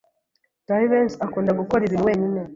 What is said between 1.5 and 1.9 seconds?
gukora